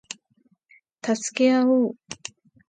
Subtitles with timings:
[1.05, 1.95] 助け合おう